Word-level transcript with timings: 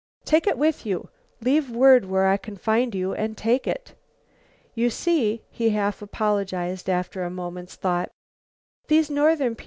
"Take 0.25 0.47
it 0.47 0.57
with 0.57 0.83
you. 0.83 1.09
Leave 1.41 1.69
word 1.69 2.05
where 2.05 2.25
I 2.25 2.35
can 2.35 2.57
find 2.57 2.95
you 2.95 3.13
and 3.13 3.37
take 3.37 3.67
it." 3.67 3.93
"You 4.73 4.89
see," 4.89 5.43
he 5.51 5.69
half 5.69 6.01
apologized, 6.01 6.89
after 6.89 7.21
a 7.23 7.29
moment's 7.29 7.75
thought, 7.75 8.09
"these 8.87 9.11
northern 9.11 9.53
P. 9.55 9.59